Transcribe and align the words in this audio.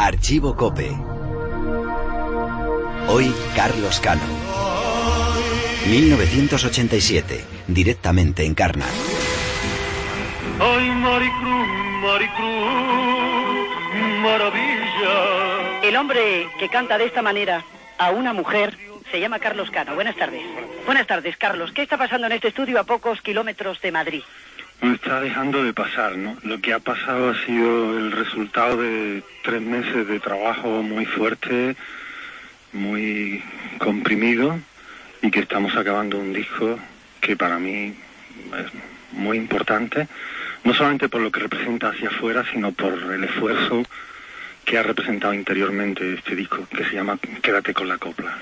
Archivo 0.00 0.54
Cope. 0.54 0.96
Hoy 3.08 3.34
Carlos 3.56 3.98
Cano. 3.98 4.22
1987, 5.88 7.44
directamente 7.66 8.44
en 8.44 8.54
Carna. 8.54 8.86
Ay, 10.60 10.90
Maricruz, 10.90 11.68
Maricruz, 12.00 12.38
maravilla. 14.22 15.80
El 15.82 15.96
hombre 15.96 16.48
que 16.60 16.68
canta 16.68 16.96
de 16.96 17.06
esta 17.06 17.20
manera 17.20 17.64
a 17.98 18.10
una 18.10 18.32
mujer 18.32 18.78
se 19.10 19.18
llama 19.18 19.40
Carlos 19.40 19.68
Cano. 19.72 19.96
Buenas 19.96 20.14
tardes. 20.14 20.42
Buenas 20.86 21.08
tardes, 21.08 21.36
Carlos. 21.36 21.72
¿Qué 21.72 21.82
está 21.82 21.98
pasando 21.98 22.28
en 22.28 22.34
este 22.34 22.48
estudio 22.48 22.78
a 22.78 22.84
pocos 22.84 23.20
kilómetros 23.20 23.80
de 23.80 23.90
Madrid? 23.90 24.22
No 24.80 24.94
está 24.94 25.20
dejando 25.20 25.64
de 25.64 25.72
pasar, 25.72 26.16
¿no? 26.16 26.36
Lo 26.44 26.60
que 26.60 26.72
ha 26.72 26.78
pasado 26.78 27.30
ha 27.30 27.46
sido 27.46 27.98
el 27.98 28.12
resultado 28.12 28.76
de 28.76 29.22
tres 29.42 29.60
meses 29.60 30.06
de 30.06 30.20
trabajo 30.20 30.82
muy 30.82 31.04
fuerte, 31.04 31.74
muy 32.72 33.42
comprimido, 33.78 34.58
y 35.20 35.30
que 35.30 35.40
estamos 35.40 35.76
acabando 35.76 36.18
un 36.18 36.32
disco 36.32 36.78
que 37.20 37.36
para 37.36 37.58
mí 37.58 37.94
es 38.56 38.66
muy 39.12 39.36
importante, 39.36 40.06
no 40.62 40.72
solamente 40.74 41.08
por 41.08 41.22
lo 41.22 41.32
que 41.32 41.40
representa 41.40 41.88
hacia 41.88 42.08
afuera, 42.08 42.44
sino 42.52 42.72
por 42.72 42.92
el 42.92 43.24
esfuerzo 43.24 43.82
que 44.64 44.78
ha 44.78 44.82
representado 44.82 45.34
interiormente 45.34 46.14
este 46.14 46.36
disco, 46.36 46.66
que 46.68 46.84
se 46.84 46.94
llama 46.94 47.18
Quédate 47.42 47.74
con 47.74 47.88
la 47.88 47.98
copla. 47.98 48.36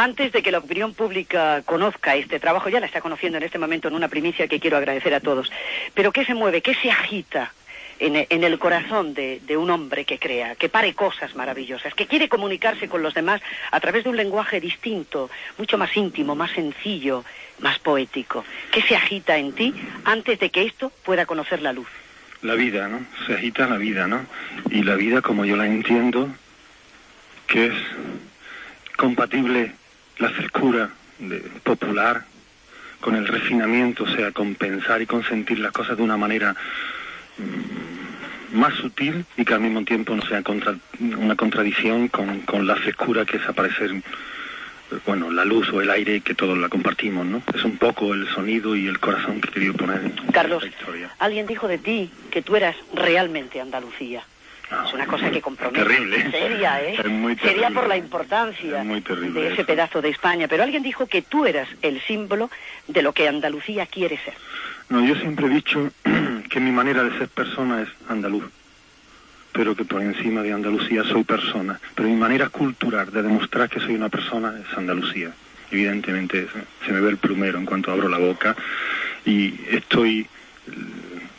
Antes 0.00 0.32
de 0.32 0.42
que 0.42 0.50
la 0.50 0.60
opinión 0.60 0.94
pública 0.94 1.60
conozca 1.66 2.16
este 2.16 2.40
trabajo, 2.40 2.70
ya 2.70 2.80
la 2.80 2.86
está 2.86 3.02
conociendo 3.02 3.36
en 3.36 3.44
este 3.44 3.58
momento 3.58 3.88
en 3.88 3.94
una 3.94 4.08
primicia 4.08 4.48
que 4.48 4.58
quiero 4.58 4.78
agradecer 4.78 5.12
a 5.12 5.20
todos, 5.20 5.52
pero 5.92 6.10
¿qué 6.10 6.24
se 6.24 6.32
mueve, 6.32 6.62
qué 6.62 6.74
se 6.74 6.90
agita 6.90 7.52
en, 7.98 8.16
el 8.16 8.58
corazón 8.58 9.12
de, 9.12 9.42
un 9.58 9.68
hombre 9.68 10.06
que 10.06 10.18
crea, 10.18 10.54
que 10.54 10.70
pare 10.70 10.94
cosas 10.94 11.34
maravillosas, 11.34 11.92
que 11.92 12.06
quiere 12.06 12.30
comunicarse 12.30 12.88
con 12.88 13.02
los 13.02 13.12
demás 13.12 13.42
a 13.70 13.78
través 13.78 14.04
de 14.04 14.08
un 14.08 14.16
lenguaje 14.16 14.58
distinto, 14.58 15.28
mucho 15.58 15.76
más 15.76 15.94
íntimo, 15.94 16.34
más 16.34 16.52
sencillo, 16.52 17.22
más 17.58 17.78
poético? 17.78 18.42
¿Qué 18.72 18.80
se 18.80 18.96
agita 18.96 19.36
en 19.36 19.52
ti 19.52 19.74
antes 20.06 20.40
de 20.40 20.48
que 20.48 20.64
esto 20.64 20.90
pueda 21.04 21.26
conocer 21.26 21.60
la 21.60 21.74
luz? 21.74 21.88
La 22.40 22.54
vida, 22.54 22.88
¿no? 22.88 23.00
Se 23.26 23.34
agita 23.34 23.66
la 23.66 23.76
vida, 23.76 24.06
¿no? 24.06 24.24
Y 24.70 24.82
la 24.82 24.94
vida, 24.94 25.20
como 25.20 25.44
yo 25.44 25.56
la 25.56 25.66
entiendo, 25.66 26.30
que 27.46 27.66
es 27.66 27.74
compatible 28.96 29.74
la 30.20 30.30
frescura 30.30 30.90
de, 31.18 31.38
popular 31.64 32.24
con 33.00 33.16
el 33.16 33.26
refinamiento, 33.26 34.04
o 34.04 34.08
sea, 34.08 34.30
con 34.30 34.54
pensar 34.54 35.02
y 35.02 35.06
consentir 35.06 35.58
las 35.58 35.72
cosas 35.72 35.96
de 35.96 36.02
una 36.02 36.16
manera 36.16 36.54
mmm, 37.38 38.56
más 38.58 38.74
sutil 38.74 39.24
y 39.36 39.44
que 39.44 39.54
al 39.54 39.60
mismo 39.60 39.82
tiempo 39.84 40.14
no 40.14 40.22
sea 40.22 40.42
contra, 40.42 40.76
una 41.00 41.34
contradicción 41.34 42.08
con, 42.08 42.40
con, 42.40 42.66
la 42.66 42.76
frescura 42.76 43.24
que 43.24 43.38
es 43.38 43.48
aparecer, 43.48 43.90
bueno, 45.06 45.30
la 45.30 45.44
luz 45.44 45.72
o 45.72 45.80
el 45.80 45.88
aire 45.88 46.20
que 46.20 46.34
todos 46.34 46.58
la 46.58 46.68
compartimos, 46.68 47.24
¿no? 47.24 47.42
Es 47.54 47.64
un 47.64 47.78
poco 47.78 48.12
el 48.12 48.28
sonido 48.28 48.76
y 48.76 48.86
el 48.86 48.98
corazón 48.98 49.40
que 49.40 49.48
he 49.48 49.52
querido 49.52 49.74
poner 49.74 50.02
en 50.02 50.32
Carlos, 50.32 50.64
esta 50.64 50.78
historia. 50.78 51.10
alguien 51.18 51.46
dijo 51.46 51.68
de 51.68 51.78
ti 51.78 52.10
que 52.30 52.42
tú 52.42 52.56
eras 52.56 52.76
realmente 52.92 53.60
Andalucía. 53.60 54.24
Es 54.86 54.92
una 54.94 55.06
cosa 55.06 55.30
que 55.30 55.40
compromete. 55.40 55.84
Terrible. 55.84 56.30
Seria, 56.30 56.80
¿eh? 56.82 56.94
Es 56.98 57.06
muy 57.10 57.36
Seria 57.36 57.70
por 57.70 57.88
la 57.88 57.96
importancia 57.96 58.80
Es 58.80 58.86
muy 58.86 59.00
terrible 59.00 59.40
de 59.40 59.46
ese 59.48 59.62
eso. 59.62 59.66
pedazo 59.66 60.00
de 60.00 60.10
España. 60.10 60.46
Pero 60.48 60.62
alguien 60.62 60.82
dijo 60.82 61.06
que 61.06 61.22
tú 61.22 61.44
eras 61.44 61.68
el 61.82 62.00
símbolo 62.02 62.50
de 62.86 63.02
lo 63.02 63.12
que 63.12 63.26
Andalucía 63.28 63.86
quiere 63.86 64.18
ser. 64.24 64.34
No, 64.88 65.04
yo 65.04 65.14
siempre 65.16 65.46
he 65.46 65.48
dicho 65.50 65.90
que 66.48 66.60
mi 66.60 66.70
manera 66.70 67.02
de 67.02 67.16
ser 67.18 67.28
persona 67.28 67.82
es 67.82 67.88
andaluz, 68.08 68.44
pero 69.52 69.74
que 69.74 69.84
por 69.84 70.02
encima 70.02 70.42
de 70.42 70.52
Andalucía 70.52 71.02
soy 71.04 71.24
persona. 71.24 71.80
Pero 71.96 72.08
mi 72.08 72.16
manera 72.16 72.48
cultural 72.48 73.10
de 73.12 73.22
demostrar 73.22 73.68
que 73.68 73.80
soy 73.80 73.94
una 73.96 74.08
persona 74.08 74.54
es 74.60 74.78
Andalucía. 74.78 75.32
Evidentemente 75.72 76.46
se- 76.46 76.86
se 76.86 76.92
me 76.92 77.00
ve 77.00 77.10
el 77.10 77.16
plumero 77.16 77.58
en 77.58 77.66
cuanto 77.66 77.90
abro 77.90 78.08
la 78.08 78.18
boca 78.18 78.54
y 79.24 79.54
estoy... 79.70 80.26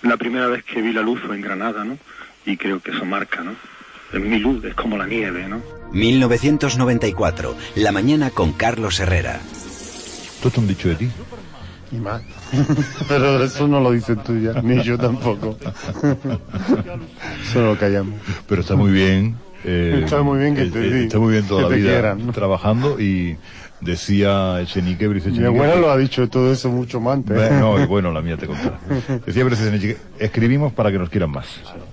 La 0.02 0.18
primera 0.18 0.48
vez 0.48 0.64
que 0.64 0.82
vi 0.82 0.92
la 0.94 1.02
luz 1.02 1.20
fue 1.22 1.36
en 1.36 1.42
Granada, 1.42 1.84
¿no? 1.84 1.98
Y 2.46 2.58
creo 2.58 2.80
que 2.80 2.92
eso 2.92 3.06
marca, 3.06 3.42
¿no? 3.42 3.56
Es 4.14 4.20
mi 4.20 4.40
luz, 4.40 4.64
es 4.66 4.74
como 4.76 4.98
la 4.98 5.06
nieve, 5.06 5.48
¿no? 5.48 5.62
1994, 5.92 7.56
la 7.76 7.92
mañana 7.92 8.30
con 8.30 8.54
Carlos 8.54 9.00
Herrera. 9.00 9.40
¿Tú 10.42 10.50
te 10.50 10.60
han 10.60 10.68
dicho 10.68 10.90
de 10.90 10.96
ti? 10.96 11.10
Y 11.92 11.98
más. 11.98 12.22
Pero 13.08 13.44
eso 13.44 13.68
no 13.68 13.80
lo 13.80 13.92
dices 13.92 14.18
tú 14.24 14.38
ya, 14.40 14.54
ni 14.62 14.82
yo 14.84 14.98
tampoco. 14.98 15.58
Solo 17.54 17.78
callamos. 17.78 18.16
Pero 18.48 18.62
está 18.62 18.76
muy 18.76 18.92
bien. 18.92 19.36
Eh, 19.66 20.02
Está 20.04 20.22
muy 20.22 20.40
bien 20.40 20.56
que 20.56 20.66
te 20.66 20.80
eh, 20.80 21.04
Está 21.04 21.20
muy 21.20 21.34
bien 21.34 21.48
toda 21.48 21.64
la 21.64 21.70
vida 21.70 21.90
quieran, 21.92 22.28
¿no? 22.28 22.34
trabajando 22.34 23.00
y 23.00 23.38
decía 23.82 24.62
Echenique, 24.62 25.08
Brice 25.08 25.30
Mi 25.30 25.38
Echenique, 25.38 25.56
abuela 25.64 25.76
lo 25.76 25.90
ha 25.92 25.98
dicho 25.98 26.30
todo 26.30 26.52
eso 26.52 26.70
mucho 26.70 27.00
más 27.00 27.16
antes. 27.16 27.36
Bueno, 27.36 27.82
y 27.82 27.86
bueno, 27.88 28.12
la 28.12 28.22
mía 28.22 28.38
te 28.38 28.46
contará. 28.48 28.80
Decía 29.26 29.44
Brice 29.44 29.64
Echenique, 29.68 29.98
escribimos 30.20 30.72
para 30.74 30.92
que 30.92 31.00
nos 31.00 31.10
quieran 31.10 31.32
más. 31.32 31.48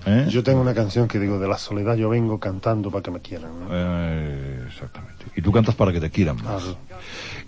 ¿eh? 0.07 0.27
Yo 0.29 0.43
tengo 0.43 0.61
una 0.61 0.75
canción 0.75 1.09
que 1.09 1.19
digo, 1.19 1.39
de 1.39 1.49
la 1.49 1.57
soledad 1.59 1.97
yo 1.97 2.11
vengo 2.11 2.39
cantando 2.39 2.91
para 2.91 3.03
que 3.03 3.11
me 3.11 3.21
quieran. 3.21 3.51
¿no? 3.61 3.69
Eh, 3.71 4.65
exactamente. 4.69 5.25
Y 5.37 5.43
tú 5.43 5.51
cantas 5.53 5.75
para 5.75 5.93
que 5.93 6.01
te 6.01 6.11
quieran 6.11 6.37
más. 6.43 6.77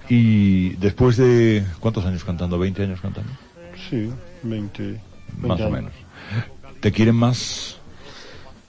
Y 0.09 0.70
después 0.76 1.16
de... 1.16 1.64
¿Cuántos 1.78 2.04
años 2.04 2.25
cantando? 2.25 2.59
¿20 2.59 2.82
años 2.82 3.00
cantando? 3.00 3.30
sí, 3.88 4.10
20, 4.42 4.82
20 4.82 5.00
Más 5.47 5.60
o 5.60 5.64
años. 5.64 5.70
menos. 5.72 5.92
¿Te 6.80 6.91
quieren 6.92 7.14
más? 7.14 7.79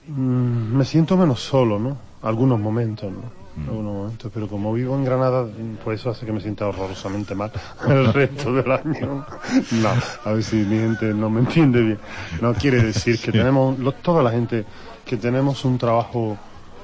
Mm, 0.08 0.76
me 0.76 0.84
siento 0.84 1.16
menos 1.16 1.40
solo, 1.40 1.78
¿no? 1.78 1.96
Algunos 2.22 2.58
momentos, 2.58 3.12
¿no? 3.12 3.42
Mm. 3.54 3.68
Algunos 3.68 3.94
momentos, 3.94 4.30
pero 4.32 4.48
como 4.48 4.72
vivo 4.72 4.94
en 4.96 5.04
Granada, 5.04 5.44
mm, 5.44 5.76
pues 5.84 6.00
eso 6.00 6.10
hace 6.10 6.26
que 6.26 6.32
me 6.32 6.40
sienta 6.40 6.66
horrorosamente 6.66 7.34
mal 7.34 7.52
el 7.88 8.12
resto 8.12 8.52
del 8.52 8.70
año. 8.70 9.24
No, 9.70 9.88
a 10.24 10.32
ver 10.32 10.42
si 10.42 10.56
mi 10.56 10.78
gente 10.78 11.12
no 11.14 11.30
me 11.30 11.40
entiende 11.40 11.82
bien. 11.82 11.98
No 12.40 12.54
quiere 12.54 12.82
decir 12.82 13.20
que 13.20 13.32
tenemos, 13.32 13.76
toda 14.02 14.22
la 14.22 14.30
gente 14.30 14.64
que 15.04 15.16
tenemos 15.16 15.64
un 15.64 15.78
trabajo 15.78 16.36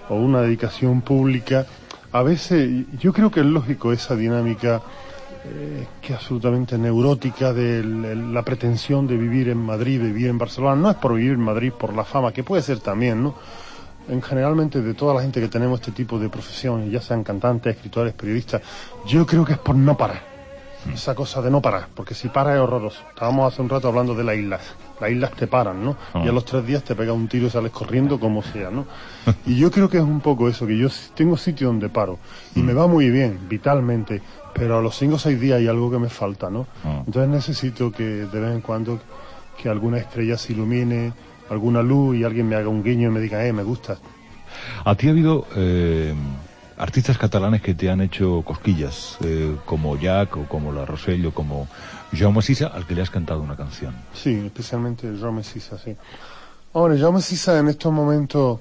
o 0.08 0.14
una 0.14 0.42
dedicación 0.42 1.00
pública, 1.00 1.66
a 2.12 2.22
veces 2.22 2.86
yo 2.98 3.12
creo 3.12 3.30
que 3.30 3.40
es 3.40 3.46
lógico 3.46 3.92
esa 3.92 4.16
dinámica 4.16 4.80
eh, 5.44 5.86
que 6.00 6.14
absolutamente 6.14 6.76
neurótica 6.76 7.52
de 7.52 7.82
la 7.82 8.42
pretensión 8.42 9.06
de 9.06 9.16
vivir 9.16 9.48
en 9.48 9.58
Madrid, 9.58 10.00
de 10.00 10.08
vivir 10.08 10.28
en 10.28 10.38
Barcelona. 10.38 10.76
No 10.76 10.90
es 10.90 10.96
por 10.96 11.14
vivir 11.14 11.32
en 11.32 11.40
Madrid 11.40 11.72
por 11.72 11.94
la 11.94 12.04
fama, 12.04 12.32
que 12.32 12.42
puede 12.42 12.62
ser 12.62 12.80
también, 12.80 13.22
¿no? 13.22 13.34
En 14.08 14.22
generalmente 14.22 14.80
de 14.80 14.94
toda 14.94 15.14
la 15.14 15.22
gente 15.22 15.40
que 15.40 15.48
tenemos 15.48 15.80
este 15.80 15.92
tipo 15.92 16.18
de 16.18 16.28
profesiones, 16.28 16.90
ya 16.90 17.00
sean 17.00 17.22
cantantes, 17.22 17.76
escritores, 17.76 18.14
periodistas, 18.14 18.62
yo 19.06 19.26
creo 19.26 19.44
que 19.44 19.52
es 19.52 19.58
por 19.58 19.76
no 19.76 19.96
parar. 19.96 20.27
Esa 20.92 21.14
cosa 21.14 21.42
de 21.42 21.50
no 21.50 21.60
parar, 21.60 21.88
porque 21.94 22.14
si 22.14 22.28
paras 22.28 22.54
es 22.54 22.60
horroroso. 22.60 23.02
Estábamos 23.08 23.52
hace 23.52 23.62
un 23.62 23.68
rato 23.68 23.88
hablando 23.88 24.14
de 24.14 24.24
las 24.24 24.36
islas. 24.36 24.62
Las 25.00 25.10
islas 25.10 25.32
te 25.32 25.46
paran, 25.46 25.84
¿no? 25.84 25.96
Ah. 26.14 26.22
Y 26.24 26.28
a 26.28 26.32
los 26.32 26.44
tres 26.44 26.66
días 26.66 26.82
te 26.82 26.94
pega 26.94 27.12
un 27.12 27.28
tiro 27.28 27.46
y 27.46 27.50
sales 27.50 27.72
corriendo 27.72 28.18
como 28.18 28.42
sea, 28.42 28.70
¿no? 28.70 28.86
Y 29.46 29.56
yo 29.56 29.70
creo 29.70 29.88
que 29.88 29.98
es 29.98 30.02
un 30.02 30.20
poco 30.20 30.48
eso, 30.48 30.66
que 30.66 30.76
yo 30.76 30.88
tengo 31.14 31.36
sitio 31.36 31.68
donde 31.68 31.88
paro. 31.88 32.18
Y 32.54 32.60
me 32.60 32.72
va 32.72 32.86
muy 32.86 33.10
bien, 33.10 33.40
vitalmente, 33.48 34.22
pero 34.54 34.78
a 34.78 34.82
los 34.82 34.96
cinco 34.96 35.16
o 35.16 35.18
seis 35.18 35.40
días 35.40 35.58
hay 35.58 35.68
algo 35.68 35.90
que 35.90 35.98
me 35.98 36.08
falta, 36.08 36.48
¿no? 36.48 36.66
Ah. 36.84 37.02
Entonces 37.06 37.28
necesito 37.28 37.92
que 37.92 38.04
de 38.04 38.40
vez 38.40 38.54
en 38.54 38.60
cuando 38.60 38.98
que 39.60 39.68
alguna 39.68 39.98
estrella 39.98 40.38
se 40.38 40.52
ilumine, 40.52 41.12
alguna 41.50 41.82
luz 41.82 42.16
y 42.16 42.24
alguien 42.24 42.48
me 42.48 42.56
haga 42.56 42.68
un 42.68 42.82
guiño 42.82 43.08
y 43.08 43.12
me 43.12 43.20
diga, 43.20 43.44
eh, 43.44 43.52
me 43.52 43.62
gusta. 43.62 43.98
¿A 44.84 44.94
ti 44.94 45.08
ha 45.08 45.10
habido 45.10 45.46
eh, 45.56 46.14
artistas 46.78 47.18
catalanes 47.18 47.60
que 47.60 47.74
te 47.74 47.90
han 47.90 48.00
hecho 48.00 48.42
cosquillas, 48.42 49.18
eh, 49.24 49.56
como 49.64 49.96
Jack 49.96 50.36
o 50.36 50.44
como 50.44 50.72
La 50.72 50.84
Rosell 50.84 51.26
o 51.26 51.32
como 51.32 51.68
Jaume 52.12 52.42
Sisa, 52.42 52.68
al 52.68 52.86
que 52.86 52.94
le 52.94 53.02
has 53.02 53.10
cantado 53.10 53.40
una 53.40 53.56
canción? 53.56 53.94
Sí, 54.14 54.42
especialmente 54.46 55.12
Jaume 55.20 55.42
Sisa, 55.42 55.78
sí. 55.78 55.96
Ahora, 56.72 56.96
Jaume 56.96 57.20
Sisa 57.20 57.58
en 57.58 57.68
estos 57.68 57.92
momentos, 57.92 58.60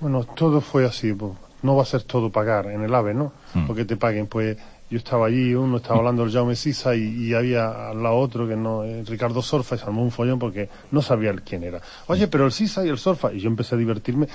bueno, 0.00 0.24
todo 0.24 0.60
fue 0.60 0.84
así, 0.84 1.12
pues, 1.12 1.32
no 1.62 1.76
va 1.76 1.82
a 1.82 1.86
ser 1.86 2.02
todo 2.02 2.30
pagar 2.30 2.66
en 2.66 2.82
el 2.82 2.94
AVE, 2.94 3.14
¿no? 3.14 3.32
Mm. 3.54 3.66
Porque 3.66 3.84
te 3.84 3.96
paguen, 3.96 4.26
pues 4.26 4.58
yo 4.92 4.98
estaba 4.98 5.26
allí, 5.26 5.54
uno 5.54 5.78
estaba 5.78 6.00
hablando 6.00 6.22
del 6.22 6.30
Jaume 6.30 6.54
Sisa 6.54 6.94
y, 6.94 7.28
y 7.28 7.32
había 7.32 7.88
al 7.88 8.02
lado 8.02 8.16
otro 8.16 8.46
que 8.46 8.56
no, 8.56 8.84
eh, 8.84 9.02
Ricardo 9.06 9.40
Sorfa, 9.40 9.76
y 9.76 9.78
se 9.78 9.84
armó 9.86 10.02
un 10.02 10.10
follón 10.10 10.38
porque 10.38 10.68
no 10.90 11.00
sabía 11.00 11.30
el 11.30 11.40
quién 11.40 11.64
era. 11.64 11.80
Oye, 12.08 12.28
pero 12.28 12.44
el 12.44 12.52
Sisa 12.52 12.84
y 12.84 12.90
el 12.90 12.98
Sorfa, 12.98 13.32
y 13.32 13.40
yo 13.40 13.48
empecé 13.48 13.74
a 13.74 13.78
divertirme, 13.78 14.28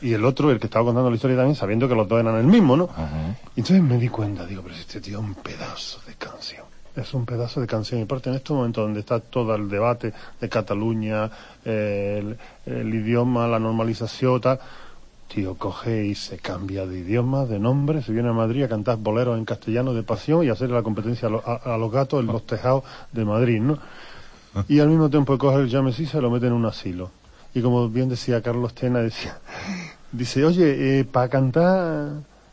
y 0.00 0.14
el 0.14 0.24
otro, 0.24 0.50
el 0.50 0.58
que 0.58 0.68
estaba 0.68 0.86
contando 0.86 1.10
la 1.10 1.16
historia 1.16 1.36
también, 1.36 1.56
sabiendo 1.56 1.86
que 1.90 1.94
los 1.94 2.08
dos 2.08 2.20
eran 2.20 2.36
el 2.36 2.46
mismo, 2.46 2.74
¿no? 2.74 2.88
Y 3.54 3.60
entonces 3.60 3.82
me 3.82 3.98
di 3.98 4.08
cuenta, 4.08 4.46
digo, 4.46 4.62
pero 4.62 4.74
este 4.74 4.98
tío 5.02 5.18
es 5.18 5.24
un 5.24 5.34
pedazo 5.34 6.00
de 6.06 6.14
canción. 6.14 6.64
Es 6.96 7.12
un 7.12 7.26
pedazo 7.26 7.60
de 7.60 7.66
canción. 7.66 8.00
Y 8.00 8.04
aparte 8.04 8.30
en 8.30 8.36
estos 8.36 8.56
momentos 8.56 8.84
donde 8.84 9.00
está 9.00 9.20
todo 9.20 9.54
el 9.54 9.68
debate 9.68 10.14
de 10.40 10.48
Cataluña, 10.48 11.30
eh, 11.66 12.34
el, 12.66 12.74
el 12.74 12.94
idioma, 12.94 13.46
la 13.46 13.58
normalización, 13.58 14.40
tal, 14.40 14.58
tío 15.32 15.54
coge 15.56 16.04
y 16.06 16.14
se 16.14 16.38
cambia 16.38 16.86
de 16.86 16.98
idioma, 16.98 17.46
de 17.46 17.58
nombre, 17.58 18.02
se 18.02 18.12
viene 18.12 18.28
a 18.28 18.32
Madrid 18.32 18.64
a 18.64 18.68
cantar 18.68 18.98
boleros 18.98 19.38
en 19.38 19.44
castellano 19.44 19.94
de 19.94 20.02
pasión 20.02 20.44
y 20.44 20.50
hacer 20.50 20.70
la 20.70 20.82
competencia 20.82 21.28
a, 21.28 21.30
lo- 21.30 21.42
a- 21.46 21.74
a 21.74 21.78
los 21.78 21.90
gatos 21.90 22.20
en 22.20 22.26
los 22.26 22.44
tejados 22.46 22.84
de 23.12 23.24
Madrid, 23.24 23.60
¿no? 23.60 23.78
Y 24.68 24.80
al 24.80 24.88
mismo 24.88 25.08
tiempo 25.08 25.38
coge 25.38 25.60
el 25.60 25.70
James 25.70 25.98
y 26.00 26.06
se 26.06 26.20
lo 26.20 26.30
mete 26.30 26.46
en 26.48 26.52
un 26.52 26.66
asilo. 26.66 27.10
Y 27.54 27.62
como 27.62 27.88
bien 27.88 28.08
decía 28.10 28.42
Carlos 28.42 28.74
Tena, 28.74 28.98
decía, 29.00 29.38
Dice, 30.12 30.44
oye, 30.44 31.00
eh, 31.00 31.04
para 31.04 31.28
cantar, 31.30 32.10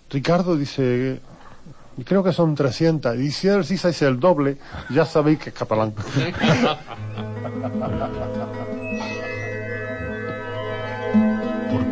Ricardo 0.09 0.55
dice, 0.55 1.19
creo 2.05 2.23
que 2.23 2.31
son 2.31 2.55
300. 2.55 3.17
Y 3.17 3.31
si 3.31 3.49
sí 3.63 3.77
se 3.77 3.89
dice 3.89 4.07
el 4.07 4.17
doble, 4.17 4.57
ya 4.89 5.03
sabéis 5.05 5.39
que 5.39 5.49
es 5.49 5.55
catalán. 5.55 5.93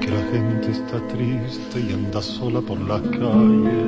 Porque 0.07 0.23
la 0.23 0.31
gente 0.31 0.71
está 0.71 0.99
triste 1.07 1.79
y 1.81 1.91
anda 1.91 2.21
sola 2.21 2.61
por 2.61 2.79
la 2.79 3.01
calle, 3.01 3.83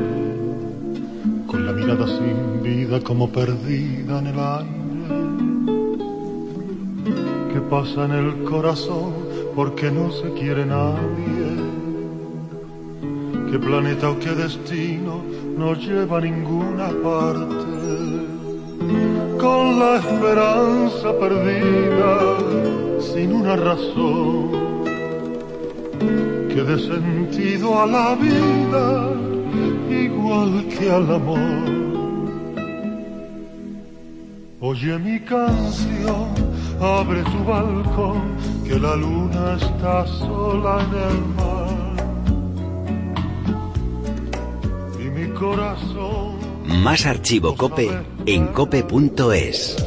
con 1.47 1.65
la 1.65 1.71
mirada 1.71 2.07
sin 2.07 2.61
vida 2.61 2.99
como 3.01 3.29
perdida 3.29 4.19
en 4.19 4.27
el 4.27 4.39
aire. 4.39 4.69
¿Qué 7.53 7.61
pasa 7.61 8.05
en 8.05 8.11
el 8.11 8.43
corazón? 8.43 9.13
Porque 9.55 9.91
no 9.91 10.11
se 10.11 10.33
quiere 10.33 10.65
nadie. 10.65 11.55
¿Qué 13.49 13.59
planeta 13.59 14.09
o 14.09 14.19
qué 14.19 14.31
destino 14.31 15.21
no 15.57 15.73
lleva 15.73 16.17
a 16.17 16.21
ninguna 16.21 16.89
parte? 17.01 17.79
Con 19.39 19.79
la 19.79 19.97
esperanza 19.97 21.17
perdida, 21.17 22.37
sin 22.99 23.33
una 23.33 23.55
razón 23.55 24.69
que 26.49 26.63
dé 26.63 26.77
sentido 26.79 27.79
a 27.79 27.85
la 27.85 28.15
vida, 28.15 29.13
igual 29.89 30.65
que 30.67 30.91
al 30.91 31.11
amor. 31.13 31.79
Oye 34.61 34.99
mi 34.99 35.19
canción, 35.21 36.27
abre 36.81 37.23
tu 37.23 37.43
balcón, 37.45 38.21
que 38.65 38.77
la 38.77 38.95
luna 38.95 39.57
está 39.61 40.05
sola 40.07 40.85
en 40.85 40.93
el 41.09 41.19
mar. 41.37 41.69
Y 44.99 45.09
mi 45.17 45.27
corazón... 45.33 46.39
Más 46.83 47.05
archivo 47.05 47.55
cope 47.55 47.89
en 48.25 48.47
cope.es. 48.47 49.77